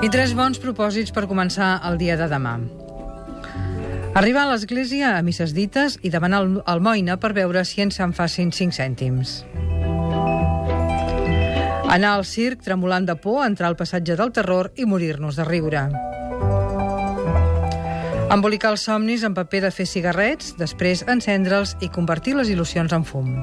I 0.00 0.08
tres 0.08 0.30
bons 0.32 0.56
propòsits 0.56 1.12
per 1.12 1.26
començar 1.28 1.74
el 1.84 1.98
dia 2.00 2.14
de 2.16 2.24
demà. 2.32 2.54
Arribar 4.16 4.46
a 4.46 4.50
l'església 4.54 5.10
a 5.18 5.20
misses 5.20 5.52
dites 5.52 5.98
i 6.00 6.08
demanar 6.08 6.40
almoina 6.72 7.18
per 7.20 7.34
veure 7.36 7.66
si 7.68 7.84
ens 7.84 8.00
en 8.00 8.14
facin 8.16 8.48
5 8.48 8.72
cèntims. 8.78 9.34
Anar 11.92 12.14
al 12.14 12.24
circ 12.24 12.64
tremolant 12.64 13.04
de 13.04 13.18
por, 13.20 13.44
entrar 13.44 13.68
al 13.68 13.76
passatge 13.76 14.16
del 14.16 14.32
terror 14.32 14.72
i 14.80 14.88
morir-nos 14.88 15.36
de 15.36 15.44
riure. 15.44 15.84
Embolicar 18.32 18.72
els 18.72 18.88
somnis 18.88 19.26
en 19.26 19.36
paper 19.36 19.66
de 19.66 19.74
fer 19.74 19.84
cigarrets, 19.90 20.54
després 20.56 21.04
encendre'ls 21.04 21.76
i 21.84 21.92
convertir 21.92 22.38
les 22.40 22.48
il·lusions 22.48 22.96
en 22.96 23.04
fum. 23.04 23.34